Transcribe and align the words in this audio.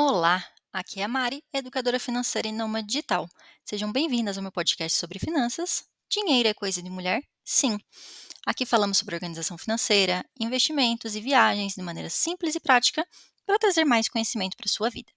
Olá, 0.00 0.46
aqui 0.72 1.00
é 1.00 1.02
a 1.02 1.08
Mari, 1.08 1.42
educadora 1.52 1.98
financeira 1.98 2.46
e 2.46 2.52
nômade 2.52 2.86
digital. 2.86 3.28
Sejam 3.64 3.90
bem-vindas 3.90 4.38
ao 4.38 4.42
meu 4.42 4.52
podcast 4.52 4.96
sobre 4.96 5.18
finanças. 5.18 5.82
Dinheiro 6.08 6.48
é 6.48 6.54
coisa 6.54 6.80
de 6.80 6.88
mulher? 6.88 7.20
Sim. 7.44 7.76
Aqui 8.46 8.64
falamos 8.64 8.98
sobre 8.98 9.16
organização 9.16 9.58
financeira, 9.58 10.24
investimentos 10.38 11.16
e 11.16 11.20
viagens 11.20 11.74
de 11.74 11.82
maneira 11.82 12.08
simples 12.08 12.54
e 12.54 12.60
prática 12.60 13.04
para 13.44 13.58
trazer 13.58 13.84
mais 13.84 14.08
conhecimento 14.08 14.56
para 14.56 14.68
sua 14.68 14.88
vida. 14.88 15.10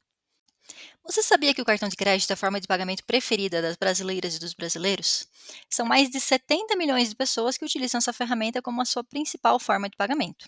Você 1.04 1.24
sabia 1.24 1.54
que 1.54 1.62
o 1.62 1.66
cartão 1.66 1.90
de 1.90 1.96
crédito 1.96 2.30
é 2.30 2.34
a 2.34 2.38
forma 2.38 2.62
de 2.62 2.68
pagamento 2.68 3.04
preferida 3.04 3.62
das 3.62 3.76
brasileiras 3.76 4.36
e 4.36 4.40
dos 4.40 4.54
brasileiros? 4.54 5.28
São 5.70 5.86
mais 5.86 6.10
de 6.10 6.20
70 6.20 6.76
milhões 6.76 7.10
de 7.10 7.16
pessoas 7.16 7.58
que 7.58 7.66
utilizam 7.66 7.98
essa 7.98 8.14
ferramenta 8.14 8.62
como 8.62 8.82
a 8.82 8.86
sua 8.86 9.04
principal 9.04 9.60
forma 9.60 9.90
de 9.90 9.98
pagamento. 9.98 10.48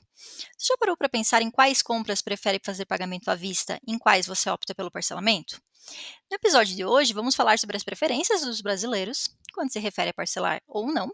Você 0.58 0.68
já 0.68 0.78
parou 0.78 0.96
para 0.96 1.10
pensar 1.10 1.42
em 1.42 1.50
quais 1.50 1.82
compras 1.82 2.22
prefere 2.22 2.62
fazer 2.64 2.86
pagamento 2.86 3.30
à 3.30 3.36
vista 3.36 3.80
e 3.86 3.94
em 3.94 3.98
quais 3.98 4.28
você 4.28 4.50
opta 4.50 4.76
pelo 4.76 4.92
parcelamento? 4.92 5.62
No 6.30 6.36
episódio 6.36 6.76
de 6.76 6.86
hoje, 6.86 7.14
vamos 7.14 7.36
falar 7.36 7.60
sobre 7.60 7.76
as 7.76 7.84
preferências 7.84 8.42
dos 8.42 8.62
brasileiros, 8.62 9.30
quando 9.54 9.72
se 9.72 9.80
refere 9.80 10.12
a 10.12 10.14
parcelar 10.14 10.62
ou 10.68 10.92
não, 10.92 11.12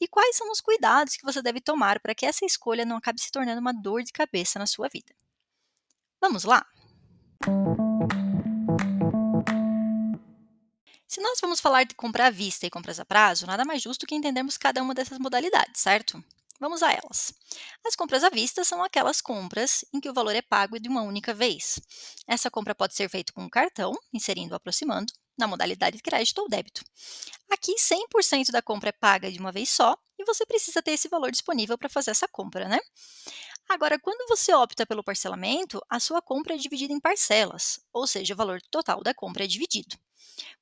e 0.00 0.06
quais 0.06 0.36
são 0.36 0.50
os 0.50 0.60
cuidados 0.60 1.16
que 1.16 1.24
você 1.24 1.42
deve 1.42 1.60
tomar 1.60 2.00
para 2.00 2.14
que 2.14 2.24
essa 2.24 2.44
escolha 2.44 2.84
não 2.84 2.96
acabe 2.96 3.20
se 3.20 3.30
tornando 3.30 3.60
uma 3.60 3.72
dor 3.72 4.02
de 4.02 4.12
cabeça 4.12 4.58
na 4.58 4.66
sua 4.66 4.88
vida. 4.88 5.12
Vamos 6.20 6.44
lá? 6.44 6.64
Se 11.14 11.20
nós 11.20 11.38
vamos 11.40 11.60
falar 11.60 11.84
de 11.84 11.94
compra 11.94 12.26
à 12.26 12.30
vista 12.30 12.66
e 12.66 12.70
compras 12.70 12.98
a 12.98 13.04
prazo, 13.04 13.46
nada 13.46 13.64
mais 13.64 13.80
justo 13.80 14.04
que 14.04 14.16
entendermos 14.16 14.56
cada 14.56 14.82
uma 14.82 14.92
dessas 14.92 15.16
modalidades, 15.16 15.80
certo? 15.80 16.20
Vamos 16.58 16.82
a 16.82 16.90
elas. 16.90 17.32
As 17.86 17.94
compras 17.94 18.24
à 18.24 18.30
vista 18.30 18.64
são 18.64 18.82
aquelas 18.82 19.20
compras 19.20 19.84
em 19.94 20.00
que 20.00 20.10
o 20.10 20.12
valor 20.12 20.34
é 20.34 20.42
pago 20.42 20.76
de 20.76 20.88
uma 20.88 21.02
única 21.02 21.32
vez. 21.32 21.78
Essa 22.26 22.50
compra 22.50 22.74
pode 22.74 22.96
ser 22.96 23.08
feita 23.08 23.32
com 23.32 23.48
cartão, 23.48 23.96
inserindo 24.12 24.54
ou 24.54 24.56
aproximando, 24.56 25.12
na 25.38 25.46
modalidade 25.46 25.98
de 25.98 26.02
crédito 26.02 26.40
ou 26.40 26.48
débito. 26.48 26.82
Aqui, 27.48 27.76
100% 27.78 28.50
da 28.50 28.60
compra 28.60 28.88
é 28.88 28.92
paga 28.92 29.30
de 29.30 29.38
uma 29.38 29.52
vez 29.52 29.70
só 29.70 29.96
e 30.18 30.24
você 30.24 30.44
precisa 30.44 30.82
ter 30.82 30.94
esse 30.94 31.06
valor 31.06 31.30
disponível 31.30 31.78
para 31.78 31.88
fazer 31.88 32.10
essa 32.10 32.26
compra, 32.26 32.66
né? 32.68 32.80
Agora, 33.68 34.00
quando 34.00 34.26
você 34.28 34.52
opta 34.52 34.84
pelo 34.84 35.04
parcelamento, 35.04 35.80
a 35.88 36.00
sua 36.00 36.20
compra 36.20 36.54
é 36.54 36.58
dividida 36.58 36.92
em 36.92 36.98
parcelas, 36.98 37.78
ou 37.92 38.04
seja, 38.04 38.34
o 38.34 38.36
valor 38.36 38.60
total 38.68 39.00
da 39.00 39.14
compra 39.14 39.44
é 39.44 39.46
dividido. 39.46 39.96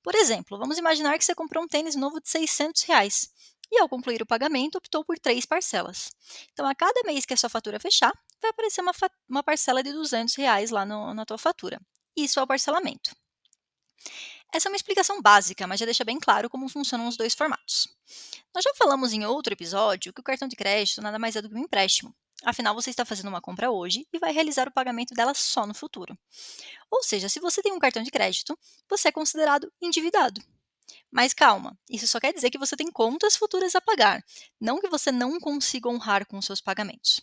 Por 0.02 0.14
exemplo, 0.14 0.58
vamos 0.58 0.78
imaginar 0.78 1.16
que 1.18 1.24
você 1.24 1.34
comprou 1.34 1.64
um 1.64 1.68
tênis 1.68 1.94
novo 1.94 2.20
de 2.20 2.28
600 2.28 2.82
reais 2.82 3.30
e, 3.70 3.78
ao 3.80 3.88
concluir 3.88 4.20
o 4.20 4.26
pagamento, 4.26 4.76
optou 4.76 5.04
por 5.04 5.18
três 5.18 5.46
parcelas. 5.46 6.10
Então, 6.52 6.66
a 6.66 6.74
cada 6.74 7.02
mês 7.04 7.24
que 7.24 7.32
a 7.32 7.36
sua 7.36 7.48
fatura 7.48 7.80
fechar, 7.80 8.12
vai 8.40 8.50
aparecer 8.50 8.82
uma, 8.82 8.92
uma 9.28 9.42
parcela 9.42 9.82
de 9.82 9.92
200 9.92 10.34
reais 10.34 10.70
lá 10.70 10.84
no, 10.84 11.14
na 11.14 11.24
tua 11.24 11.38
fatura. 11.38 11.80
Isso 12.16 12.38
é 12.38 12.42
o 12.42 12.46
parcelamento. 12.46 13.14
Essa 14.52 14.68
é 14.68 14.70
uma 14.70 14.76
explicação 14.76 15.22
básica, 15.22 15.66
mas 15.66 15.80
já 15.80 15.86
deixa 15.86 16.04
bem 16.04 16.18
claro 16.20 16.50
como 16.50 16.68
funcionam 16.68 17.08
os 17.08 17.16
dois 17.16 17.32
formatos. 17.32 17.88
Nós 18.54 18.62
já 18.62 18.74
falamos 18.74 19.14
em 19.14 19.24
outro 19.24 19.54
episódio 19.54 20.12
que 20.12 20.20
o 20.20 20.24
cartão 20.24 20.46
de 20.46 20.56
crédito 20.56 21.00
nada 21.00 21.18
mais 21.18 21.34
é 21.36 21.40
do 21.40 21.48
que 21.48 21.54
um 21.54 21.60
empréstimo. 21.60 22.14
Afinal, 22.44 22.74
você 22.74 22.90
está 22.90 23.04
fazendo 23.04 23.28
uma 23.28 23.40
compra 23.40 23.70
hoje 23.70 24.06
e 24.12 24.18
vai 24.18 24.32
realizar 24.32 24.68
o 24.68 24.72
pagamento 24.72 25.14
dela 25.14 25.34
só 25.34 25.66
no 25.66 25.74
futuro. 25.74 26.18
Ou 26.90 27.02
seja, 27.02 27.28
se 27.28 27.40
você 27.40 27.62
tem 27.62 27.72
um 27.72 27.78
cartão 27.78 28.02
de 28.02 28.10
crédito, 28.10 28.58
você 28.88 29.08
é 29.08 29.12
considerado 29.12 29.72
endividado. 29.80 30.42
Mas 31.10 31.34
calma, 31.34 31.78
isso 31.90 32.08
só 32.08 32.20
quer 32.20 32.32
dizer 32.32 32.50
que 32.50 32.58
você 32.58 32.76
tem 32.76 32.90
contas 32.90 33.36
futuras 33.36 33.74
a 33.74 33.80
pagar, 33.80 34.24
não 34.60 34.80
que 34.80 34.88
você 34.88 35.12
não 35.12 35.38
consiga 35.40 35.88
honrar 35.88 36.26
com 36.26 36.38
os 36.38 36.46
seus 36.46 36.60
pagamentos. 36.60 37.20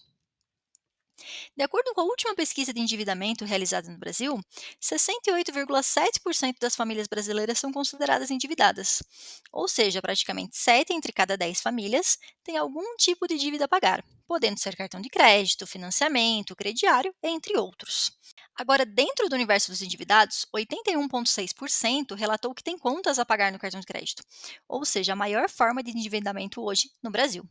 De 1.55 1.63
acordo 1.63 1.93
com 1.93 2.01
a 2.01 2.03
última 2.03 2.35
pesquisa 2.35 2.73
de 2.73 2.79
endividamento 2.79 3.45
realizada 3.45 3.89
no 3.89 3.97
Brasil, 3.97 4.39
68,7% 4.81 6.55
das 6.59 6.75
famílias 6.75 7.07
brasileiras 7.07 7.59
são 7.59 7.71
consideradas 7.71 8.31
endividadas, 8.31 9.03
ou 9.51 9.67
seja, 9.67 10.01
praticamente 10.01 10.57
7 10.57 10.93
entre 10.93 11.11
cada 11.11 11.37
10 11.37 11.61
famílias 11.61 12.17
têm 12.43 12.57
algum 12.57 12.95
tipo 12.97 13.27
de 13.27 13.37
dívida 13.37 13.65
a 13.65 13.67
pagar, 13.67 14.03
podendo 14.27 14.59
ser 14.59 14.75
cartão 14.75 15.01
de 15.01 15.09
crédito, 15.09 15.67
financiamento, 15.67 16.55
crediário, 16.55 17.13
entre 17.23 17.57
outros. 17.57 18.11
Agora, 18.59 18.85
dentro 18.85 19.29
do 19.29 19.35
universo 19.35 19.71
dos 19.71 19.81
endividados, 19.81 20.45
81,6% 20.53 22.13
relatou 22.13 22.53
que 22.53 22.61
tem 22.61 22.77
contas 22.77 23.17
a 23.17 23.25
pagar 23.25 23.53
no 23.53 23.57
cartão 23.57 23.79
de 23.79 23.85
crédito, 23.85 24.21
ou 24.67 24.83
seja, 24.83 25.13
a 25.13 25.15
maior 25.15 25.49
forma 25.49 25.81
de 25.81 25.91
endividamento 25.91 26.61
hoje 26.61 26.91
no 27.01 27.09
Brasil. 27.09 27.47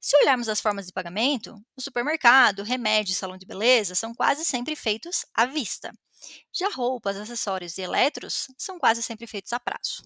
Se 0.00 0.16
olharmos 0.16 0.48
as 0.48 0.58
formas 0.58 0.86
de 0.86 0.92
pagamento, 0.94 1.54
o 1.76 1.82
supermercado, 1.82 2.62
remédio 2.62 3.12
e 3.12 3.14
salão 3.14 3.36
de 3.36 3.44
beleza 3.44 3.94
são 3.94 4.14
quase 4.14 4.42
sempre 4.42 4.74
feitos 4.74 5.26
à 5.34 5.44
vista. 5.44 5.92
Já 6.50 6.70
roupas, 6.70 7.18
acessórios 7.18 7.76
e 7.76 7.82
eletros 7.82 8.46
são 8.56 8.78
quase 8.78 9.02
sempre 9.02 9.26
feitos 9.26 9.52
a 9.52 9.60
prazo. 9.60 10.02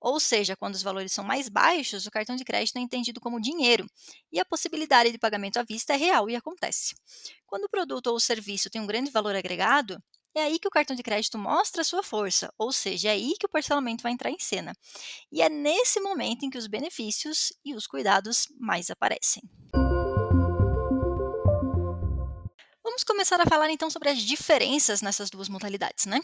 Ou 0.00 0.18
seja, 0.18 0.56
quando 0.56 0.74
os 0.74 0.82
valores 0.82 1.12
são 1.12 1.22
mais 1.22 1.48
baixos, 1.48 2.06
o 2.06 2.10
cartão 2.10 2.34
de 2.34 2.44
crédito 2.44 2.76
é 2.76 2.80
entendido 2.80 3.20
como 3.20 3.40
dinheiro 3.40 3.86
e 4.32 4.40
a 4.40 4.44
possibilidade 4.44 5.12
de 5.12 5.18
pagamento 5.18 5.58
à 5.58 5.62
vista 5.62 5.92
é 5.92 5.96
real 5.96 6.30
e 6.30 6.36
acontece. 6.36 6.94
Quando 7.46 7.64
o 7.64 7.68
produto 7.68 8.06
ou 8.06 8.16
o 8.16 8.20
serviço 8.20 8.70
tem 8.70 8.80
um 8.80 8.86
grande 8.86 9.10
valor 9.10 9.36
agregado, 9.36 10.02
é 10.34 10.42
aí 10.42 10.58
que 10.58 10.68
o 10.68 10.70
cartão 10.70 10.94
de 10.94 11.02
crédito 11.02 11.36
mostra 11.36 11.82
a 11.82 11.84
sua 11.84 12.02
força, 12.02 12.52
ou 12.56 12.72
seja, 12.72 13.08
é 13.08 13.12
aí 13.12 13.34
que 13.38 13.46
o 13.46 13.48
parcelamento 13.48 14.02
vai 14.02 14.12
entrar 14.12 14.30
em 14.30 14.38
cena. 14.38 14.72
E 15.30 15.42
é 15.42 15.48
nesse 15.48 16.00
momento 16.00 16.44
em 16.44 16.50
que 16.50 16.58
os 16.58 16.66
benefícios 16.66 17.52
e 17.64 17.74
os 17.74 17.86
cuidados 17.86 18.46
mais 18.58 18.90
aparecem. 18.90 19.42
Vamos 22.82 23.04
começar 23.04 23.40
a 23.40 23.46
falar 23.46 23.70
então 23.70 23.90
sobre 23.90 24.08
as 24.08 24.18
diferenças 24.18 25.02
nessas 25.02 25.30
duas 25.30 25.48
modalidades, 25.48 26.06
né? 26.06 26.20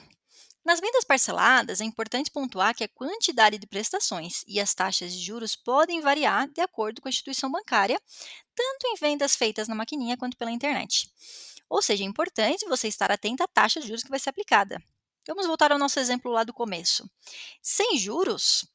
Nas 0.66 0.80
vendas 0.80 1.04
parceladas, 1.04 1.80
é 1.80 1.84
importante 1.84 2.28
pontuar 2.28 2.74
que 2.74 2.82
a 2.82 2.88
quantidade 2.88 3.56
de 3.56 3.68
prestações 3.68 4.42
e 4.48 4.58
as 4.58 4.74
taxas 4.74 5.12
de 5.12 5.20
juros 5.20 5.54
podem 5.54 6.00
variar 6.00 6.48
de 6.48 6.60
acordo 6.60 7.00
com 7.00 7.06
a 7.06 7.08
instituição 7.08 7.48
bancária, 7.48 8.02
tanto 8.52 8.88
em 8.88 8.96
vendas 8.96 9.36
feitas 9.36 9.68
na 9.68 9.76
maquininha 9.76 10.16
quanto 10.16 10.36
pela 10.36 10.50
internet. 10.50 11.08
Ou 11.70 11.80
seja, 11.80 12.02
é 12.02 12.06
importante 12.08 12.66
você 12.66 12.88
estar 12.88 13.12
atento 13.12 13.44
à 13.44 13.46
taxa 13.46 13.78
de 13.78 13.86
juros 13.86 14.02
que 14.02 14.10
vai 14.10 14.18
ser 14.18 14.30
aplicada. 14.30 14.82
Vamos 15.28 15.46
voltar 15.46 15.70
ao 15.70 15.78
nosso 15.78 16.00
exemplo 16.00 16.32
lá 16.32 16.42
do 16.42 16.52
começo. 16.52 17.08
Sem 17.62 17.96
juros, 17.96 18.66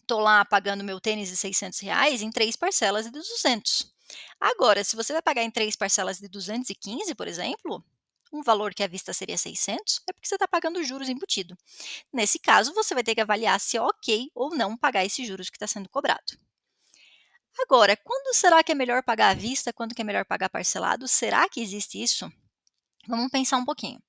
estou 0.00 0.20
lá 0.20 0.42
pagando 0.46 0.82
meu 0.82 0.98
tênis 0.98 1.28
de 1.28 1.36
600 1.36 1.80
reais 1.80 2.22
em 2.22 2.30
três 2.30 2.56
parcelas 2.56 3.04
de 3.04 3.10
200. 3.10 3.92
Agora, 4.40 4.82
se 4.82 4.96
você 4.96 5.12
vai 5.12 5.20
pagar 5.20 5.42
em 5.42 5.50
três 5.50 5.76
parcelas 5.76 6.16
de 6.18 6.28
215, 6.28 7.14
por 7.14 7.28
exemplo, 7.28 7.84
um 8.32 8.42
valor 8.42 8.74
que 8.74 8.82
à 8.82 8.86
vista 8.86 9.12
seria 9.12 9.36
600, 9.36 10.02
é 10.08 10.12
porque 10.12 10.28
você 10.28 10.36
está 10.36 10.46
pagando 10.46 10.82
juros 10.84 11.08
embutido. 11.08 11.56
Nesse 12.12 12.38
caso, 12.38 12.72
você 12.74 12.94
vai 12.94 13.02
ter 13.02 13.14
que 13.14 13.20
avaliar 13.20 13.58
se 13.60 13.76
é 13.76 13.82
ok 13.82 14.30
ou 14.34 14.54
não 14.54 14.76
pagar 14.76 15.04
esses 15.04 15.26
juros 15.26 15.50
que 15.50 15.56
está 15.56 15.66
sendo 15.66 15.88
cobrado. 15.88 16.38
Agora, 17.58 17.96
quando 17.96 18.34
será 18.34 18.62
que 18.62 18.72
é 18.72 18.74
melhor 18.74 19.02
pagar 19.02 19.30
à 19.30 19.34
vista, 19.34 19.72
quando 19.72 19.94
que 19.94 20.02
é 20.02 20.04
melhor 20.04 20.24
pagar 20.24 20.48
parcelado? 20.48 21.08
Será 21.08 21.48
que 21.48 21.60
existe 21.60 22.00
isso? 22.00 22.30
Vamos 23.08 23.30
pensar 23.30 23.56
um 23.56 23.64
pouquinho. 23.64 24.00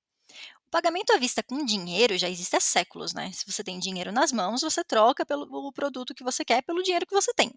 O 0.68 0.72
pagamento 0.72 1.12
à 1.12 1.18
vista 1.18 1.44
com 1.44 1.66
dinheiro 1.66 2.18
já 2.18 2.30
existe 2.30 2.56
há 2.56 2.62
séculos, 2.62 3.14
né? 3.14 3.32
Se 3.34 3.46
você 3.46 3.62
tem 3.64 3.78
dinheiro 3.78 4.12
nas 4.12 4.32
mãos, 4.32 4.62
você 4.62 4.84
troca 4.84 5.26
pelo 5.26 5.72
produto 5.74 6.14
que 6.14 6.24
você 6.24 6.46
quer 6.46 6.62
pelo 6.62 6.82
dinheiro 6.82 7.06
que 7.06 7.14
você 7.14 7.34
tem. 7.34 7.52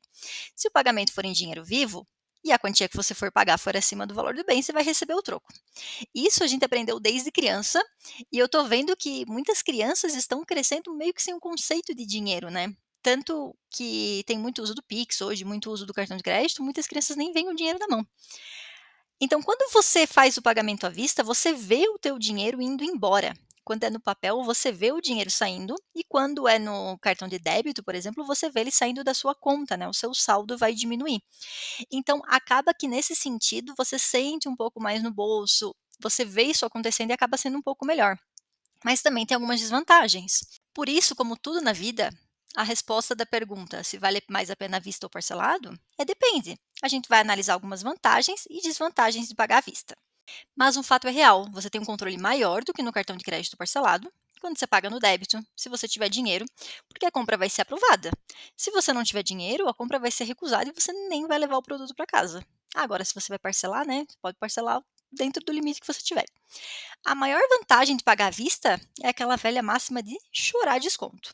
Se 0.57 0.67
o 0.67 0.71
pagamento 0.71 1.13
for 1.13 1.25
em 1.25 1.33
dinheiro 1.33 1.65
vivo, 1.65 2.05
e 2.45 2.53
a 2.53 2.59
quantia 2.59 2.89
que 2.89 2.97
você 2.97 3.15
for 3.15 3.33
pagar 3.33 3.59
for 3.59 3.77
acima 3.77 4.07
do 4.07 4.15
valor 4.15 4.35
do 4.35 4.45
bem, 4.45 4.63
você 4.63 4.73
vai 4.73 4.85
receber 4.85 5.15
o 5.15 5.23
troco. 5.23 5.53
Isso 6.15 6.45
a 6.45 6.47
gente 6.47 6.65
aprendeu 6.65 7.01
desde 7.01 7.33
criança, 7.33 7.83
e 8.31 8.39
eu 8.39 8.49
tô 8.49 8.65
vendo 8.65 8.97
que 8.97 9.25
muitas 9.27 9.63
crianças 9.63 10.15
estão 10.15 10.45
crescendo 10.45 10.95
meio 10.95 11.15
que 11.15 11.23
sem 11.23 11.35
um 11.35 11.41
conceito 11.41 11.95
de 11.95 12.05
dinheiro, 12.05 12.51
né? 12.51 12.73
Tanto 13.03 13.55
que 13.71 14.23
tem 14.27 14.39
muito 14.39 14.63
uso 14.63 14.75
do 14.75 14.83
Pix 14.83 15.21
hoje, 15.21 15.45
muito 15.45 15.71
uso 15.71 15.87
do 15.87 15.95
cartão 15.95 16.17
de 16.17 16.23
crédito, 16.23 16.63
muitas 16.63 16.87
crianças 16.87 17.17
nem 17.17 17.33
veem 17.33 17.49
o 17.49 17.55
dinheiro 17.55 17.79
na 17.79 17.89
mão. 17.89 18.07
Então, 19.21 19.43
quando 19.43 19.71
você 19.73 20.07
faz 20.07 20.37
o 20.37 20.43
pagamento 20.43 20.87
à 20.87 20.91
vista, 20.91 21.23
você 21.23 21.53
vê 21.53 21.89
o 21.89 21.99
teu 21.99 22.19
dinheiro 22.19 22.61
indo 22.61 22.85
embora. 22.85 23.35
Quando 23.65 23.85
é 23.85 23.91
no 23.91 24.01
papel, 24.01 24.43
você 24.45 24.71
vê 24.71 24.93
o 24.93 25.01
dinheiro 25.01 25.31
saindo, 25.31 25.75
e 25.95 26.05
quando 26.05 26.47
é 26.47 26.59
no 26.59 26.99
cartão 26.99 27.27
de 27.29 27.39
débito, 27.39 27.83
por 27.83 27.95
exemplo, 27.95 28.25
você 28.27 28.51
vê 28.51 28.61
ele 28.61 28.71
saindo 28.71 29.03
da 29.03 29.15
sua 29.15 29.35
conta, 29.35 29.77
né? 29.77 29.89
O 29.89 29.95
seu 29.95 30.13
saldo 30.15 30.59
vai 30.59 30.75
diminuir. 30.75 31.21
Então, 31.91 32.21
acaba 32.27 32.75
que 32.75 32.89
nesse 32.89 33.15
sentido, 33.17 33.75
você 33.77 33.99
sente 33.99 34.49
um 34.49 34.57
pouco 34.57 34.81
mais 34.81 35.03
no 35.03 35.13
bolso, 35.13 35.75
você 36.01 36.25
vê 36.25 36.45
isso 36.45 36.67
acontecendo 36.67 37.11
e 37.11 37.13
acaba 37.15 37.37
sendo 37.37 37.59
um 37.59 37.63
pouco 37.63 37.87
melhor. 37.87 38.17
Mas 38.85 39.03
também 39.03 39.27
tem 39.27 39.35
algumas 39.35 39.61
desvantagens. 39.61 40.41
Por 40.75 40.89
isso, 40.89 41.17
como 41.17 41.37
tudo 41.37 41.61
na 41.61 41.73
vida, 41.73 42.11
a 42.57 42.63
resposta 42.63 43.15
da 43.15 43.27
pergunta 43.27 43.83
se 43.83 43.99
vale 43.99 44.23
mais 44.31 44.51
a 44.51 44.57
pena 44.57 44.77
à 44.77 44.81
vista 44.81 45.07
ou 45.07 45.11
parcelado 45.11 45.79
é 45.99 46.05
depende. 46.05 46.59
A 46.83 46.89
gente 46.89 47.09
vai 47.09 47.21
analisar 47.21 47.55
algumas 47.55 47.83
vantagens 47.83 48.45
e 48.51 48.61
desvantagens 48.63 49.29
de 49.29 49.35
pagar 49.35 49.59
à 49.59 49.61
vista. 49.61 49.97
Mas 50.55 50.77
um 50.77 50.83
fato 50.83 51.07
é 51.07 51.11
real: 51.11 51.47
você 51.53 51.69
tem 51.71 51.81
um 51.81 51.85
controle 51.85 52.17
maior 52.19 52.65
do 52.65 52.73
que 52.73 52.83
no 52.83 52.93
cartão 52.93 53.17
de 53.17 53.25
crédito 53.25 53.57
parcelado 53.57 54.13
quando 54.45 54.59
você 54.59 54.67
paga 54.67 54.91
no 54.91 55.01
débito, 55.01 55.43
se 55.57 55.71
você 55.71 55.89
tiver 55.89 56.11
dinheiro, 56.11 56.45
porque 56.87 57.07
a 57.07 57.11
compra 57.11 57.35
vai 57.35 57.49
ser 57.49 57.63
aprovada. 57.63 58.11
Se 58.55 58.71
você 58.71 58.93
não 58.93 59.03
tiver 59.03 59.23
dinheiro, 59.23 59.67
a 59.67 59.73
compra 59.73 59.99
vai 59.99 60.11
ser 60.11 60.25
recusada 60.25 60.69
e 60.69 60.73
você 60.79 60.93
nem 61.09 61.27
vai 61.27 61.39
levar 61.39 61.57
o 61.57 61.63
produto 61.63 61.95
para 61.95 62.05
casa. 62.05 62.47
Agora, 62.75 63.03
se 63.07 63.15
você 63.15 63.29
vai 63.31 63.39
parcelar, 63.39 63.87
né? 63.87 64.05
Você 64.07 64.19
pode 64.21 64.37
parcelar 64.37 64.83
dentro 65.11 65.43
do 65.43 65.51
limite 65.51 65.81
que 65.81 65.87
você 65.87 66.03
tiver. 66.03 66.27
A 67.07 67.15
maior 67.15 67.41
vantagem 67.49 67.97
de 67.97 68.05
pagar 68.05 68.27
à 68.27 68.31
vista 68.31 68.79
é 69.03 69.09
aquela 69.09 69.37
velha 69.37 69.63
máxima 69.63 70.03
de 70.03 70.15
chorar 70.31 70.79
desconto. 70.79 71.33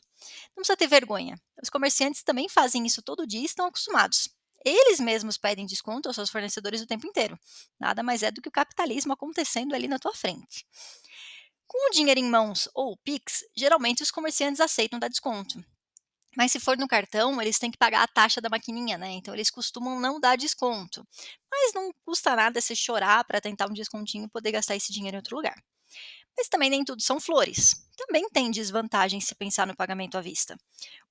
Não 0.55 0.61
precisa 0.61 0.77
ter 0.77 0.87
vergonha. 0.87 1.35
Os 1.61 1.69
comerciantes 1.69 2.23
também 2.23 2.47
fazem 2.47 2.85
isso 2.85 3.01
todo 3.01 3.27
dia 3.27 3.41
e 3.41 3.45
estão 3.45 3.65
acostumados. 3.65 4.29
Eles 4.65 4.99
mesmos 4.99 5.37
pedem 5.37 5.65
desconto 5.65 6.07
aos 6.09 6.15
seus 6.15 6.29
fornecedores 6.29 6.81
o 6.81 6.87
tempo 6.87 7.07
inteiro. 7.07 7.37
Nada 7.79 8.03
mais 8.03 8.23
é 8.23 8.31
do 8.31 8.41
que 8.41 8.49
o 8.49 8.51
capitalismo 8.51 9.13
acontecendo 9.13 9.73
ali 9.73 9.87
na 9.87 9.99
tua 9.99 10.13
frente. 10.13 10.65
Com 11.67 11.87
o 11.87 11.91
dinheiro 11.91 12.19
em 12.19 12.29
mãos 12.29 12.69
ou 12.73 12.97
Pix, 12.97 13.43
geralmente 13.55 14.03
os 14.03 14.11
comerciantes 14.11 14.59
aceitam 14.61 14.99
dar 14.99 15.07
desconto. 15.07 15.63
Mas 16.37 16.51
se 16.51 16.59
for 16.59 16.77
no 16.77 16.87
cartão, 16.87 17.41
eles 17.41 17.59
têm 17.59 17.71
que 17.71 17.77
pagar 17.77 18.03
a 18.03 18.07
taxa 18.07 18.41
da 18.41 18.49
maquininha, 18.49 18.97
né? 18.97 19.11
Então 19.11 19.33
eles 19.33 19.51
costumam 19.51 19.99
não 19.99 20.19
dar 20.19 20.37
desconto. 20.37 21.07
Mas 21.51 21.73
não 21.73 21.91
custa 22.05 22.35
nada 22.35 22.61
se 22.61 22.75
chorar 22.75 23.23
para 23.25 23.41
tentar 23.41 23.67
um 23.69 23.73
descontinho 23.73 24.25
e 24.25 24.29
poder 24.29 24.51
gastar 24.51 24.75
esse 24.75 24.93
dinheiro 24.93 25.15
em 25.17 25.19
outro 25.19 25.35
lugar. 25.37 25.55
Mas 26.37 26.47
também 26.47 26.69
nem 26.69 26.83
tudo 26.83 27.01
são 27.01 27.19
flores. 27.19 27.75
Também 27.97 28.27
tem 28.29 28.49
desvantagens 28.49 29.25
se 29.25 29.35
pensar 29.35 29.67
no 29.67 29.75
pagamento 29.75 30.17
à 30.17 30.21
vista. 30.21 30.57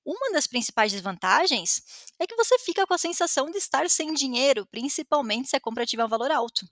Uma 0.05 0.31
das 0.33 0.47
principais 0.47 0.91
desvantagens 0.91 1.81
é 2.19 2.27
que 2.27 2.35
você 2.35 2.57
fica 2.59 2.85
com 2.85 2.93
a 2.93 2.97
sensação 2.97 3.49
de 3.49 3.57
estar 3.57 3.89
sem 3.89 4.13
dinheiro, 4.13 4.65
principalmente 4.67 5.49
se 5.49 5.55
a 5.55 5.59
compra 5.59 5.85
tiver 5.85 6.03
um 6.03 6.09
valor 6.09 6.31
alto. 6.31 6.65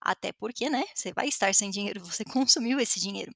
Até 0.00 0.32
porque, 0.32 0.70
né, 0.70 0.84
você 0.94 1.12
vai 1.12 1.28
estar 1.28 1.54
sem 1.54 1.70
dinheiro, 1.70 2.00
você 2.04 2.24
consumiu 2.24 2.80
esse 2.80 3.00
dinheiro. 3.00 3.32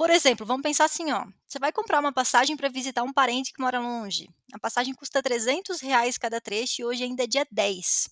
Por 0.00 0.08
exemplo, 0.08 0.46
vamos 0.46 0.62
pensar 0.62 0.86
assim, 0.86 1.12
ó. 1.12 1.26
Você 1.46 1.58
vai 1.58 1.70
comprar 1.70 2.00
uma 2.00 2.10
passagem 2.10 2.56
para 2.56 2.70
visitar 2.70 3.02
um 3.02 3.12
parente 3.12 3.52
que 3.52 3.60
mora 3.60 3.78
longe. 3.78 4.30
A 4.50 4.58
passagem 4.58 4.94
custa 4.94 5.22
300 5.22 5.78
reais 5.82 6.16
cada 6.16 6.40
trecho 6.40 6.80
e 6.80 6.84
hoje 6.86 7.04
ainda 7.04 7.24
é 7.24 7.26
dia 7.26 7.46
10. 7.50 8.08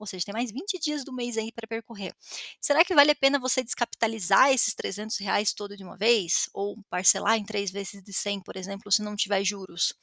Ou 0.00 0.04
seja, 0.04 0.24
tem 0.24 0.32
mais 0.32 0.50
20 0.50 0.80
dias 0.80 1.04
do 1.04 1.12
mês 1.12 1.38
aí 1.38 1.52
para 1.52 1.68
percorrer. 1.68 2.12
Será 2.60 2.84
que 2.84 2.92
vale 2.92 3.12
a 3.12 3.14
pena 3.14 3.38
você 3.38 3.62
descapitalizar 3.62 4.50
esses 4.50 4.74
300 4.74 5.16
reais 5.18 5.52
todo 5.52 5.76
de 5.76 5.84
uma 5.84 5.96
vez? 5.96 6.50
Ou 6.52 6.76
parcelar 6.90 7.36
em 7.38 7.44
três 7.44 7.70
vezes 7.70 8.02
de 8.02 8.12
100, 8.12 8.40
por 8.40 8.56
exemplo, 8.56 8.90
se 8.90 9.00
não 9.00 9.14
tiver 9.14 9.44
juros? 9.44 9.94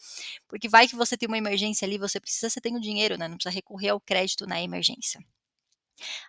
Porque 0.47 0.69
vai 0.69 0.87
que 0.87 0.95
você 0.95 1.17
tem 1.17 1.27
uma 1.27 1.37
emergência 1.37 1.85
ali, 1.85 1.97
você 1.97 2.17
precisa, 2.17 2.49
você 2.49 2.61
tem 2.61 2.77
o 2.77 2.79
dinheiro, 2.79 3.17
né? 3.17 3.27
Não 3.27 3.35
precisa 3.35 3.53
recorrer 3.53 3.89
ao 3.89 3.99
crédito 3.99 4.47
na 4.47 4.61
emergência. 4.61 5.19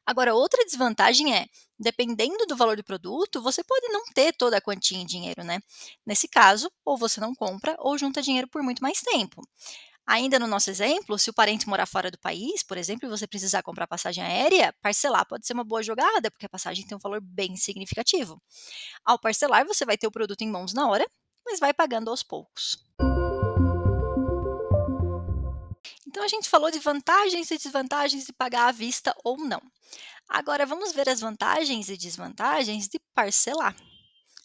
Agora, 0.04 0.34
outra 0.34 0.64
desvantagem 0.64 1.34
é, 1.34 1.46
dependendo 1.78 2.46
do 2.46 2.56
valor 2.56 2.76
do 2.76 2.84
produto, 2.84 3.42
você 3.42 3.62
pode 3.62 3.88
não 3.88 4.04
ter 4.14 4.32
toda 4.32 4.56
a 4.56 4.60
quantia 4.60 4.98
em 4.98 5.06
dinheiro, 5.06 5.44
né? 5.44 5.60
Nesse 6.04 6.28
caso, 6.28 6.70
ou 6.84 6.96
você 6.96 7.20
não 7.20 7.34
compra 7.34 7.76
ou 7.78 7.98
junta 7.98 8.22
dinheiro 8.22 8.48
por 8.48 8.62
muito 8.62 8.82
mais 8.82 9.00
tempo. 9.00 9.42
Ainda 10.06 10.38
no 10.38 10.46
nosso 10.46 10.70
exemplo, 10.70 11.18
se 11.18 11.30
o 11.30 11.34
parente 11.34 11.68
morar 11.68 11.84
fora 11.84 12.12
do 12.12 12.18
país, 12.18 12.62
por 12.62 12.78
exemplo, 12.78 13.08
e 13.08 13.10
você 13.10 13.26
precisar 13.26 13.62
comprar 13.62 13.88
passagem 13.88 14.22
aérea, 14.22 14.72
parcelar 14.80 15.26
pode 15.26 15.44
ser 15.44 15.52
uma 15.52 15.64
boa 15.64 15.82
jogada, 15.82 16.30
porque 16.30 16.46
a 16.46 16.48
passagem 16.48 16.86
tem 16.86 16.96
um 16.96 17.00
valor 17.00 17.20
bem 17.20 17.56
significativo. 17.56 18.40
Ao 19.04 19.18
parcelar, 19.18 19.66
você 19.66 19.84
vai 19.84 19.98
ter 19.98 20.06
o 20.06 20.12
produto 20.12 20.42
em 20.42 20.48
mãos 20.48 20.72
na 20.72 20.88
hora, 20.88 21.04
mas 21.44 21.58
vai 21.58 21.74
pagando 21.74 22.08
aos 22.08 22.22
poucos. 22.22 22.78
Então 26.16 26.24
a 26.24 26.28
gente 26.28 26.48
falou 26.48 26.70
de 26.70 26.78
vantagens 26.78 27.50
e 27.50 27.58
desvantagens 27.58 28.24
de 28.24 28.32
pagar 28.32 28.68
à 28.68 28.72
vista 28.72 29.14
ou 29.22 29.36
não. 29.36 29.60
Agora 30.26 30.64
vamos 30.64 30.90
ver 30.94 31.06
as 31.10 31.20
vantagens 31.20 31.90
e 31.90 31.96
desvantagens 31.98 32.88
de 32.88 32.98
parcelar. 33.14 33.76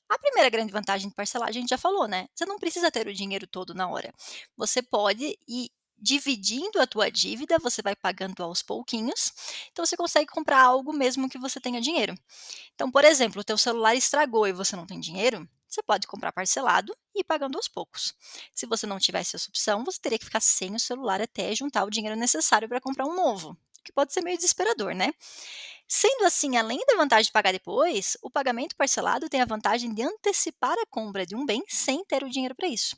A 0.09 0.19
primeira 0.19 0.49
grande 0.49 0.73
vantagem 0.73 1.07
de 1.07 1.15
parcelar 1.15 1.47
a 1.47 1.51
gente 1.53 1.69
já 1.69 1.77
falou, 1.77 2.09
né? 2.09 2.27
Você 2.35 2.45
não 2.45 2.59
precisa 2.59 2.91
ter 2.91 3.07
o 3.07 3.13
dinheiro 3.13 3.47
todo 3.47 3.73
na 3.73 3.89
hora. 3.89 4.13
Você 4.57 4.81
pode 4.81 5.39
ir 5.47 5.71
dividindo 5.97 6.81
a 6.81 6.85
tua 6.85 7.09
dívida, 7.09 7.57
você 7.57 7.81
vai 7.81 7.95
pagando 7.95 8.43
aos 8.43 8.61
pouquinhos, 8.61 9.31
então 9.71 9.85
você 9.85 9.95
consegue 9.95 10.29
comprar 10.29 10.61
algo 10.61 10.91
mesmo 10.91 11.29
que 11.29 11.39
você 11.39 11.57
tenha 11.57 11.79
dinheiro. 11.79 12.13
Então, 12.75 12.91
por 12.91 13.05
exemplo, 13.05 13.39
o 13.39 13.45
teu 13.45 13.57
celular 13.57 13.95
estragou 13.95 14.45
e 14.45 14.51
você 14.51 14.75
não 14.75 14.85
tem 14.85 14.99
dinheiro, 14.99 15.47
você 15.73 15.81
pode 15.81 16.05
comprar 16.05 16.31
parcelado 16.31 16.95
e 17.15 17.21
ir 17.21 17.23
pagando 17.23 17.55
aos 17.55 17.67
poucos. 17.67 18.13
Se 18.53 18.65
você 18.65 18.85
não 18.85 18.99
tivesse 18.99 19.35
essa 19.35 19.49
opção, 19.49 19.83
você 19.83 19.99
teria 19.99 20.19
que 20.19 20.25
ficar 20.25 20.41
sem 20.41 20.75
o 20.75 20.79
celular 20.79 21.21
até 21.21 21.55
juntar 21.55 21.85
o 21.85 21.89
dinheiro 21.89 22.19
necessário 22.19 22.67
para 22.67 22.81
comprar 22.81 23.05
um 23.05 23.15
novo, 23.15 23.57
que 23.83 23.91
pode 23.91 24.13
ser 24.13 24.21
meio 24.21 24.37
desesperador, 24.37 24.93
né? 24.93 25.13
Sendo 25.87 26.25
assim, 26.25 26.57
além 26.57 26.79
da 26.87 26.95
vantagem 26.95 27.25
de 27.25 27.31
pagar 27.31 27.51
depois, 27.51 28.17
o 28.21 28.29
pagamento 28.29 28.75
parcelado 28.75 29.29
tem 29.29 29.41
a 29.41 29.45
vantagem 29.45 29.93
de 29.93 30.01
antecipar 30.01 30.77
a 30.77 30.85
compra 30.85 31.25
de 31.25 31.35
um 31.35 31.45
bem 31.45 31.63
sem 31.67 32.03
ter 32.05 32.23
o 32.23 32.29
dinheiro 32.29 32.55
para 32.55 32.67
isso. 32.67 32.95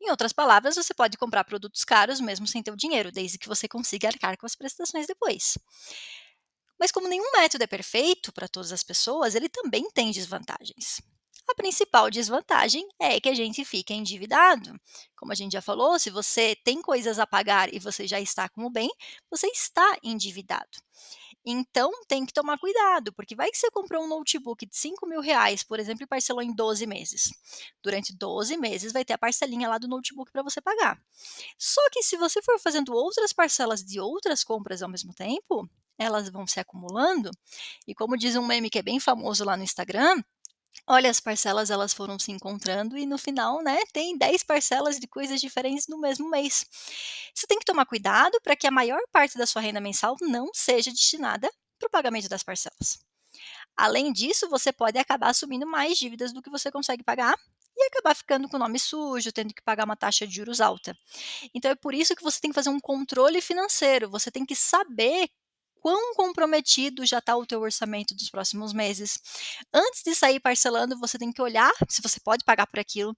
Em 0.00 0.10
outras 0.10 0.32
palavras, 0.32 0.76
você 0.76 0.92
pode 0.92 1.16
comprar 1.16 1.44
produtos 1.44 1.84
caros 1.84 2.20
mesmo 2.20 2.46
sem 2.46 2.62
ter 2.62 2.70
o 2.70 2.76
dinheiro, 2.76 3.10
desde 3.10 3.38
que 3.38 3.48
você 3.48 3.66
consiga 3.66 4.08
arcar 4.08 4.36
com 4.36 4.46
as 4.46 4.54
prestações 4.54 5.06
depois. 5.06 5.56
Mas 6.78 6.90
como 6.90 7.08
nenhum 7.08 7.30
método 7.32 7.64
é 7.64 7.66
perfeito 7.66 8.32
para 8.32 8.48
todas 8.48 8.72
as 8.72 8.82
pessoas, 8.82 9.34
ele 9.34 9.48
também 9.48 9.88
tem 9.90 10.10
desvantagens. 10.10 11.00
A 11.48 11.54
principal 11.54 12.10
desvantagem 12.10 12.88
é 12.98 13.20
que 13.20 13.28
a 13.28 13.34
gente 13.34 13.64
fica 13.64 13.92
endividado. 13.92 14.78
Como 15.16 15.32
a 15.32 15.34
gente 15.34 15.52
já 15.52 15.62
falou, 15.62 15.98
se 15.98 16.10
você 16.10 16.56
tem 16.64 16.80
coisas 16.80 17.18
a 17.18 17.26
pagar 17.26 17.72
e 17.72 17.78
você 17.78 18.06
já 18.06 18.20
está 18.20 18.48
com 18.48 18.64
o 18.64 18.70
bem, 18.70 18.90
você 19.30 19.46
está 19.48 19.98
endividado. 20.02 20.78
Então, 21.44 21.90
tem 22.06 22.24
que 22.24 22.32
tomar 22.32 22.56
cuidado, 22.56 23.12
porque 23.12 23.34
vai 23.34 23.50
que 23.50 23.58
você 23.58 23.68
comprou 23.70 24.04
um 24.04 24.08
notebook 24.08 24.64
de 24.64 24.76
5 24.76 25.06
mil 25.08 25.20
reais, 25.20 25.64
por 25.64 25.80
exemplo, 25.80 26.04
e 26.04 26.06
parcelou 26.06 26.40
em 26.40 26.54
12 26.54 26.86
meses. 26.86 27.32
Durante 27.82 28.16
12 28.16 28.56
meses 28.56 28.92
vai 28.92 29.04
ter 29.04 29.14
a 29.14 29.18
parcelinha 29.18 29.68
lá 29.68 29.76
do 29.76 29.88
notebook 29.88 30.30
para 30.30 30.42
você 30.42 30.60
pagar. 30.60 31.00
Só 31.58 31.80
que 31.90 32.02
se 32.02 32.16
você 32.16 32.40
for 32.42 32.60
fazendo 32.60 32.94
outras 32.94 33.32
parcelas 33.32 33.84
de 33.84 33.98
outras 33.98 34.44
compras 34.44 34.82
ao 34.82 34.88
mesmo 34.88 35.12
tempo, 35.12 35.68
elas 35.98 36.28
vão 36.28 36.46
se 36.46 36.60
acumulando. 36.60 37.30
E 37.88 37.94
como 37.94 38.16
diz 38.16 38.36
um 38.36 38.46
meme 38.46 38.70
que 38.70 38.78
é 38.78 38.82
bem 38.82 39.00
famoso 39.00 39.44
lá 39.44 39.56
no 39.56 39.64
Instagram, 39.64 40.22
Olha, 40.86 41.10
as 41.10 41.20
parcelas 41.20 41.70
elas 41.70 41.92
foram 41.94 42.18
se 42.18 42.32
encontrando 42.32 42.98
e 42.98 43.06
no 43.06 43.16
final, 43.16 43.62
né, 43.62 43.78
tem 43.92 44.16
10 44.18 44.42
parcelas 44.42 44.98
de 44.98 45.06
coisas 45.06 45.40
diferentes 45.40 45.86
no 45.88 45.98
mesmo 45.98 46.28
mês. 46.28 46.64
Você 47.34 47.46
tem 47.46 47.58
que 47.58 47.64
tomar 47.64 47.86
cuidado 47.86 48.38
para 48.42 48.56
que 48.56 48.66
a 48.66 48.70
maior 48.70 49.00
parte 49.12 49.38
da 49.38 49.46
sua 49.46 49.62
renda 49.62 49.80
mensal 49.80 50.16
não 50.20 50.50
seja 50.52 50.90
destinada 50.90 51.48
para 51.78 51.86
o 51.86 51.90
pagamento 51.90 52.28
das 52.28 52.42
parcelas. 52.42 52.98
Além 53.76 54.12
disso, 54.12 54.48
você 54.50 54.72
pode 54.72 54.98
acabar 54.98 55.30
assumindo 55.30 55.66
mais 55.66 55.98
dívidas 55.98 56.32
do 56.32 56.42
que 56.42 56.50
você 56.50 56.70
consegue 56.70 57.02
pagar 57.04 57.34
e 57.76 57.86
acabar 57.86 58.14
ficando 58.14 58.48
com 58.48 58.56
o 58.56 58.60
nome 58.60 58.78
sujo, 58.78 59.32
tendo 59.32 59.54
que 59.54 59.62
pagar 59.62 59.84
uma 59.84 59.96
taxa 59.96 60.26
de 60.26 60.34
juros 60.36 60.60
alta. 60.60 60.96
Então 61.54 61.70
é 61.70 61.74
por 61.74 61.94
isso 61.94 62.16
que 62.16 62.22
você 62.22 62.40
tem 62.40 62.50
que 62.50 62.54
fazer 62.54 62.70
um 62.70 62.80
controle 62.80 63.40
financeiro, 63.40 64.10
você 64.10 64.30
tem 64.30 64.46
que 64.46 64.56
saber 64.56 65.28
quão 65.82 66.14
comprometido 66.14 67.04
já 67.04 67.18
está 67.18 67.36
o 67.36 67.44
teu 67.44 67.60
orçamento 67.60 68.14
dos 68.14 68.30
próximos 68.30 68.72
meses. 68.72 69.18
Antes 69.74 70.02
de 70.04 70.14
sair 70.14 70.38
parcelando, 70.38 70.96
você 70.98 71.18
tem 71.18 71.32
que 71.32 71.42
olhar 71.42 71.72
se 71.88 72.00
você 72.00 72.20
pode 72.20 72.44
pagar 72.44 72.68
por 72.68 72.78
aquilo 72.78 73.16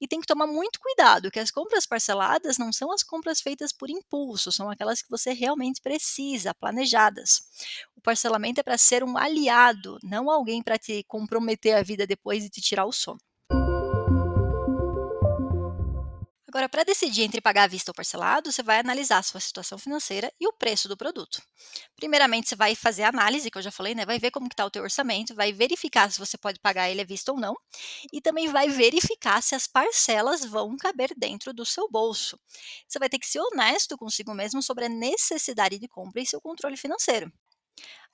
e 0.00 0.08
tem 0.08 0.18
que 0.18 0.26
tomar 0.26 0.46
muito 0.46 0.80
cuidado, 0.80 1.30
que 1.30 1.38
as 1.38 1.50
compras 1.50 1.84
parceladas 1.86 2.56
não 2.56 2.72
são 2.72 2.90
as 2.90 3.02
compras 3.02 3.40
feitas 3.42 3.70
por 3.70 3.90
impulso, 3.90 4.50
são 4.50 4.70
aquelas 4.70 5.02
que 5.02 5.10
você 5.10 5.34
realmente 5.34 5.82
precisa, 5.82 6.54
planejadas. 6.54 7.42
O 7.94 8.00
parcelamento 8.00 8.60
é 8.60 8.62
para 8.62 8.78
ser 8.78 9.04
um 9.04 9.18
aliado, 9.18 9.98
não 10.02 10.30
alguém 10.30 10.62
para 10.62 10.78
te 10.78 11.04
comprometer 11.04 11.76
a 11.76 11.82
vida 11.82 12.06
depois 12.06 12.44
e 12.44 12.48
te 12.48 12.62
tirar 12.62 12.86
o 12.86 12.92
sono. 12.92 13.20
Agora, 16.56 16.70
para 16.70 16.84
decidir 16.84 17.20
entre 17.20 17.38
pagar 17.38 17.64
à 17.64 17.66
vista 17.66 17.90
ou 17.90 17.94
parcelado, 17.94 18.50
você 18.50 18.62
vai 18.62 18.78
analisar 18.78 19.18
a 19.18 19.22
sua 19.22 19.40
situação 19.40 19.76
financeira 19.76 20.32
e 20.40 20.48
o 20.48 20.54
preço 20.54 20.88
do 20.88 20.96
produto. 20.96 21.42
Primeiramente, 21.94 22.48
você 22.48 22.56
vai 22.56 22.74
fazer 22.74 23.02
a 23.02 23.10
análise, 23.10 23.50
que 23.50 23.58
eu 23.58 23.62
já 23.62 23.70
falei, 23.70 23.94
né? 23.94 24.06
Vai 24.06 24.18
ver 24.18 24.30
como 24.30 24.46
está 24.46 24.64
o 24.64 24.70
teu 24.70 24.82
orçamento, 24.82 25.34
vai 25.34 25.52
verificar 25.52 26.10
se 26.10 26.18
você 26.18 26.38
pode 26.38 26.58
pagar 26.58 26.88
ele 26.88 27.02
à 27.02 27.04
vista 27.04 27.30
ou 27.30 27.38
não, 27.38 27.54
e 28.10 28.22
também 28.22 28.48
vai 28.48 28.70
verificar 28.70 29.42
se 29.42 29.54
as 29.54 29.66
parcelas 29.66 30.46
vão 30.46 30.78
caber 30.78 31.10
dentro 31.14 31.52
do 31.52 31.66
seu 31.66 31.90
bolso. 31.90 32.40
Você 32.88 32.98
vai 32.98 33.10
ter 33.10 33.18
que 33.18 33.26
ser 33.26 33.40
honesto 33.40 33.98
consigo 33.98 34.32
mesmo 34.32 34.62
sobre 34.62 34.86
a 34.86 34.88
necessidade 34.88 35.78
de 35.78 35.86
compra 35.86 36.22
e 36.22 36.26
seu 36.26 36.40
controle 36.40 36.78
financeiro. 36.78 37.30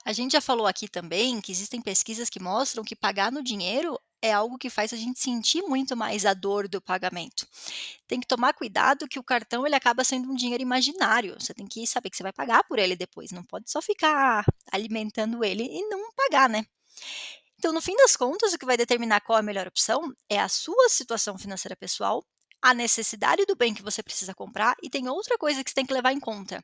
A 0.03 0.11
gente 0.11 0.33
já 0.33 0.41
falou 0.41 0.67
aqui 0.67 0.89
também 0.89 1.39
que 1.39 1.53
existem 1.53 1.81
pesquisas 1.81 2.29
que 2.29 2.41
mostram 2.41 2.83
que 2.83 2.93
pagar 2.93 3.31
no 3.31 3.41
dinheiro 3.41 3.97
é 4.23 4.31
algo 4.31 4.57
que 4.57 4.69
faz 4.69 4.93
a 4.93 4.95
gente 4.95 5.19
sentir 5.19 5.61
muito 5.63 5.97
mais 5.97 6.25
a 6.25 6.33
dor 6.33 6.69
do 6.69 6.81
pagamento. 6.81 7.45
Tem 8.07 8.21
que 8.21 8.25
tomar 8.25 8.53
cuidado 8.53 9.05
que 9.05 9.19
o 9.19 9.23
cartão 9.23 9.67
ele 9.67 9.75
acaba 9.75 10.01
sendo 10.05 10.31
um 10.31 10.33
dinheiro 10.33 10.63
imaginário. 10.63 11.35
Você 11.37 11.53
tem 11.53 11.67
que 11.67 11.85
saber 11.85 12.09
que 12.09 12.15
você 12.15 12.23
vai 12.23 12.31
pagar 12.31 12.63
por 12.63 12.79
ele 12.79 12.95
depois, 12.95 13.31
não 13.31 13.43
pode 13.43 13.69
só 13.69 13.81
ficar 13.81 14.45
alimentando 14.71 15.43
ele 15.43 15.65
e 15.65 15.89
não 15.89 16.09
pagar, 16.13 16.47
né? 16.47 16.65
Então, 17.59 17.73
no 17.73 17.81
fim 17.81 17.95
das 17.97 18.15
contas, 18.15 18.53
o 18.53 18.57
que 18.57 18.65
vai 18.65 18.77
determinar 18.77 19.19
qual 19.21 19.37
é 19.37 19.39
a 19.41 19.43
melhor 19.43 19.67
opção 19.67 20.13
é 20.29 20.39
a 20.39 20.47
sua 20.47 20.87
situação 20.87 21.37
financeira 21.37 21.75
pessoal 21.75 22.25
a 22.63 22.73
necessidade 22.73 23.45
do 23.45 23.57
bem 23.57 23.73
que 23.73 23.83
você 23.83 24.01
precisa 24.01 24.33
comprar 24.33 24.73
e 24.81 24.89
tem 24.89 25.09
outra 25.09 25.37
coisa 25.37 25.61
que 25.61 25.69
você 25.69 25.75
tem 25.75 25.85
que 25.85 25.93
levar 25.93 26.13
em 26.13 26.19
conta. 26.19 26.63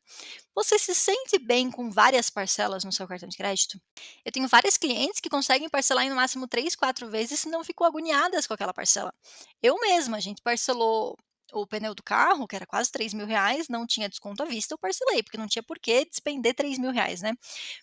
Você 0.55 0.79
se 0.79 0.95
sente 0.95 1.37
bem 1.37 1.69
com 1.69 1.91
várias 1.91 2.29
parcelas 2.29 2.85
no 2.85 2.91
seu 2.91 3.05
cartão 3.05 3.27
de 3.27 3.35
crédito? 3.35 3.77
Eu 4.23 4.31
tenho 4.31 4.47
várias 4.47 4.77
clientes 4.77 5.19
que 5.19 5.29
conseguem 5.29 5.67
parcelar 5.67 6.05
em 6.05 6.09
no 6.09 6.15
máximo 6.15 6.47
3, 6.47 6.73
4 6.73 7.09
vezes 7.09 7.43
e 7.43 7.49
não 7.49 7.65
ficam 7.65 7.85
agoniadas 7.85 8.47
com 8.47 8.53
aquela 8.53 8.73
parcela. 8.73 9.13
Eu 9.61 9.77
mesma, 9.81 10.15
a 10.15 10.21
gente 10.21 10.41
parcelou 10.41 11.17
O 11.53 11.65
pneu 11.67 11.95
do 11.95 12.03
carro, 12.03 12.47
que 12.47 12.55
era 12.55 12.65
quase 12.67 12.91
R$3.000, 12.91 13.67
não 13.69 13.87
tinha 13.87 14.07
desconto 14.09 14.43
à 14.43 14.45
vista, 14.45 14.73
eu 14.73 14.77
parcelei, 14.77 15.23
porque 15.23 15.37
não 15.37 15.47
tinha 15.47 15.63
por 15.63 15.79
que 15.79 16.05
despender 16.05 16.53
R$3.000, 16.55 17.21
né. 17.21 17.33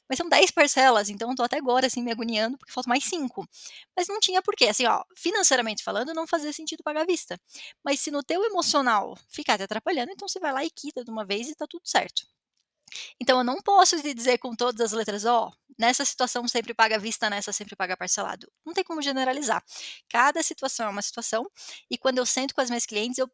Mas 0.08 0.18
são 0.18 0.28
10 0.28 0.50
parcelas, 0.52 1.08
então 1.10 1.30
eu 1.30 1.36
tô 1.36 1.42
até 1.44 1.58
agora, 1.58 1.86
assim, 1.88 2.02
me 2.02 2.12
agoniando, 2.12 2.58
porque 2.58 2.72
faltam 2.72 2.90
mais 2.90 3.04
5. 3.04 3.46
Mas 3.96 4.08
não 4.08 4.20
tinha 4.20 4.42
por 4.42 4.56
quê, 4.56 4.66
assim, 4.68 4.86
ó, 4.86 5.02
financeiramente 5.16 5.84
falando, 5.84 6.14
não 6.14 6.26
fazia 6.26 6.52
sentido 6.52 6.82
pagar 6.84 7.02
à 7.02 7.06
vista. 7.06 7.40
Mas 7.84 8.00
se 8.00 8.10
no 8.10 8.22
teu 8.22 8.44
emocional 8.44 9.16
ficar 9.30 9.58
te 9.58 9.64
atrapalhando, 9.64 10.12
então 10.12 10.28
você 10.28 10.40
vai 10.40 10.52
lá 10.52 10.64
e 10.64 10.70
quita 10.70 11.04
de 11.04 11.10
uma 11.10 11.24
vez 11.24 11.48
e 11.48 11.54
tá 11.56 11.66
tudo 11.68 11.86
certo. 11.88 12.24
Então 13.20 13.38
eu 13.38 13.44
não 13.44 13.60
posso 13.62 14.00
te 14.02 14.14
dizer 14.14 14.38
com 14.38 14.54
todas 14.54 14.80
as 14.80 14.92
letras: 14.92 15.24
"Ó, 15.24 15.52
nessa 15.78 16.04
situação 16.04 16.46
sempre 16.48 16.74
paga 16.74 16.98
vista, 16.98 17.30
nessa 17.30 17.52
sempre 17.52 17.76
paga 17.76 17.96
parcelado". 17.96 18.50
Não 18.66 18.74
tem 18.74 18.84
como 18.84 19.02
generalizar. 19.02 19.62
Cada 20.10 20.42
situação 20.42 20.86
é 20.86 20.90
uma 20.90 21.02
situação, 21.02 21.46
e 21.90 21.98
quando 21.98 22.18
eu 22.18 22.26
sento 22.26 22.54
com 22.54 22.60
as 22.62 22.70
minhas 22.70 22.86
clientes, 22.86 23.18
eu 23.18 23.30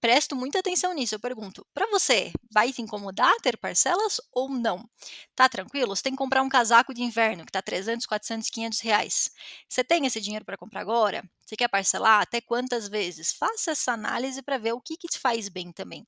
presto 0.00 0.36
muita 0.36 0.58
atenção 0.60 0.92
nisso, 0.94 1.14
eu 1.14 1.20
pergunto: 1.20 1.66
"Pra 1.74 1.86
você, 1.88 2.32
vai 2.50 2.72
te 2.72 2.82
incomodar 2.82 3.34
ter 3.42 3.56
parcelas 3.56 4.20
ou 4.32 4.48
não? 4.48 4.88
Tá 5.34 5.48
tranquilo? 5.48 5.94
Você 5.94 6.02
tem 6.04 6.12
que 6.12 6.18
comprar 6.18 6.42
um 6.42 6.48
casaco 6.48 6.94
de 6.94 7.02
inverno 7.02 7.44
que 7.44 7.52
tá 7.52 7.60
R$300, 7.60 8.06
R$400, 8.06 8.48
R$500. 8.50 9.30
Você 9.68 9.84
tem 9.84 10.06
esse 10.06 10.20
dinheiro 10.20 10.44
pra 10.44 10.56
comprar 10.56 10.80
agora? 10.80 11.22
Você 11.46 11.56
quer 11.56 11.68
parcelar? 11.68 12.22
Até 12.22 12.40
quantas 12.40 12.88
vezes?". 12.88 13.32
Faça 13.32 13.72
essa 13.72 13.92
análise 13.92 14.42
pra 14.42 14.58
ver 14.58 14.72
o 14.72 14.80
que 14.80 14.96
que 14.96 15.08
te 15.08 15.18
faz 15.18 15.48
bem 15.48 15.72
também. 15.72 16.06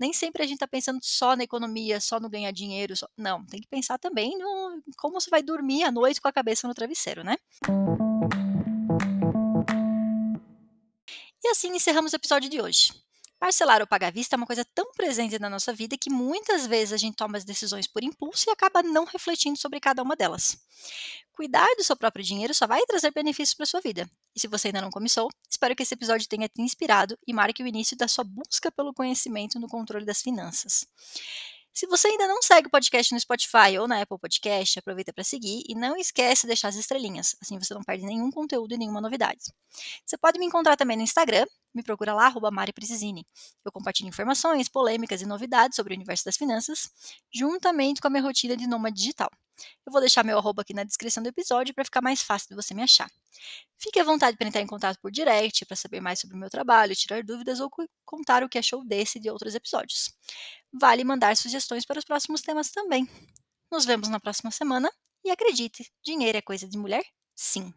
Nem 0.00 0.12
sempre 0.12 0.42
a 0.42 0.46
gente 0.46 0.58
tá 0.58 0.68
pensando 0.68 1.00
só 1.02 1.36
na 1.36 1.44
economia, 1.44 2.00
só 2.00 2.20
no 2.20 2.28
ganhar 2.30 2.52
dinheiro, 2.52 2.96
só 2.96 3.08
não, 3.16 3.44
tem 3.46 3.60
que 3.60 3.68
pensar 3.68 3.98
também 3.98 4.36
no 4.38 4.82
como 4.96 5.20
você 5.20 5.30
vai 5.30 5.42
dormir 5.42 5.84
à 5.84 5.92
noite 5.92 6.20
com 6.20 6.28
a 6.28 6.32
cabeça 6.32 6.68
no 6.68 6.74
travesseiro, 6.74 7.24
né. 7.24 7.36
E 11.44 11.48
assim 11.48 11.74
encerramos 11.74 12.12
o 12.12 12.16
episódio 12.16 12.50
de 12.50 12.60
hoje. 12.60 12.92
Parcelar 13.38 13.80
ou 13.80 13.86
pagar 13.86 14.08
à 14.08 14.10
vista 14.10 14.34
é 14.34 14.36
uma 14.36 14.46
coisa 14.46 14.64
tão 14.74 14.90
presente 14.92 15.38
na 15.38 15.48
nossa 15.48 15.72
vida 15.72 15.96
que 15.96 16.10
muitas 16.10 16.66
vezes 16.66 16.92
a 16.92 16.96
gente 16.96 17.14
toma 17.14 17.38
as 17.38 17.44
decisões 17.44 17.86
por 17.86 18.02
impulso 18.02 18.48
e 18.48 18.52
acaba 18.52 18.82
não 18.82 19.04
refletindo 19.04 19.56
sobre 19.56 19.78
cada 19.78 20.02
uma 20.02 20.16
delas. 20.16 20.58
Cuidar 21.32 21.68
do 21.76 21.84
seu 21.84 21.96
próprio 21.96 22.24
dinheiro 22.24 22.52
só 22.52 22.66
vai 22.66 22.84
trazer 22.86 23.12
benefícios 23.12 23.54
para 23.54 23.64
sua 23.64 23.80
vida. 23.80 24.10
E 24.34 24.40
se 24.40 24.48
você 24.48 24.68
ainda 24.68 24.80
não 24.80 24.90
começou, 24.90 25.28
espero 25.48 25.76
que 25.76 25.84
esse 25.84 25.94
episódio 25.94 26.28
tenha 26.28 26.48
te 26.48 26.60
inspirado 26.60 27.16
e 27.26 27.32
marque 27.32 27.62
o 27.62 27.66
início 27.66 27.96
da 27.96 28.08
sua 28.08 28.24
busca 28.24 28.72
pelo 28.72 28.92
conhecimento 28.92 29.60
no 29.60 29.68
controle 29.68 30.04
das 30.04 30.20
finanças. 30.20 30.84
Se 31.78 31.86
você 31.86 32.08
ainda 32.08 32.26
não 32.26 32.42
segue 32.42 32.66
o 32.66 32.70
podcast 32.72 33.14
no 33.14 33.20
Spotify 33.20 33.78
ou 33.78 33.86
na 33.86 34.02
Apple 34.02 34.18
Podcast, 34.18 34.80
aproveita 34.80 35.12
para 35.12 35.22
seguir 35.22 35.62
e 35.68 35.76
não 35.76 35.96
esquece 35.96 36.42
de 36.42 36.48
deixar 36.48 36.66
as 36.66 36.74
estrelinhas, 36.74 37.36
assim 37.40 37.56
você 37.56 37.72
não 37.72 37.84
perde 37.84 38.04
nenhum 38.04 38.32
conteúdo 38.32 38.74
e 38.74 38.76
nenhuma 38.76 39.00
novidade. 39.00 39.54
Você 40.04 40.18
pode 40.18 40.40
me 40.40 40.46
encontrar 40.46 40.76
também 40.76 40.96
no 40.96 41.04
Instagram, 41.04 41.46
me 41.72 41.84
procura 41.84 42.12
lá, 42.12 42.26
arroba. 42.26 42.50
Eu 43.64 43.70
compartilho 43.70 44.08
informações, 44.08 44.68
polêmicas 44.68 45.22
e 45.22 45.26
novidades 45.26 45.76
sobre 45.76 45.94
o 45.94 45.96
universo 45.96 46.24
das 46.24 46.36
finanças, 46.36 46.90
juntamente 47.32 48.00
com 48.00 48.08
a 48.08 48.10
minha 48.10 48.24
rotina 48.24 48.56
de 48.56 48.66
nômade 48.66 48.96
digital. 48.96 49.30
Eu 49.86 49.92
vou 49.92 50.00
deixar 50.00 50.24
meu 50.24 50.38
arroba 50.38 50.62
aqui 50.62 50.74
na 50.74 50.84
descrição 50.84 51.22
do 51.22 51.28
episódio 51.28 51.74
para 51.74 51.84
ficar 51.84 52.00
mais 52.00 52.22
fácil 52.22 52.48
de 52.48 52.54
você 52.54 52.74
me 52.74 52.82
achar. 52.82 53.10
Fique 53.78 53.98
à 54.00 54.04
vontade 54.04 54.36
para 54.36 54.48
entrar 54.48 54.60
em 54.60 54.66
contato 54.66 54.98
por 55.00 55.10
direct, 55.10 55.64
para 55.66 55.76
saber 55.76 56.00
mais 56.00 56.20
sobre 56.20 56.36
o 56.36 56.38
meu 56.38 56.50
trabalho, 56.50 56.94
tirar 56.94 57.22
dúvidas 57.22 57.60
ou 57.60 57.70
contar 58.04 58.42
o 58.42 58.48
que 58.48 58.58
achou 58.58 58.84
desse 58.84 59.18
e 59.18 59.20
de 59.20 59.30
outros 59.30 59.54
episódios. 59.54 60.10
Vale 60.72 61.04
mandar 61.04 61.36
sugestões 61.36 61.84
para 61.84 61.98
os 61.98 62.04
próximos 62.04 62.42
temas 62.42 62.70
também. 62.70 63.08
Nos 63.70 63.84
vemos 63.84 64.08
na 64.08 64.18
próxima 64.18 64.50
semana 64.50 64.90
e 65.24 65.30
acredite, 65.30 65.90
dinheiro 66.02 66.38
é 66.38 66.42
coisa 66.42 66.68
de 66.68 66.78
mulher? 66.78 67.04
Sim. 67.34 67.72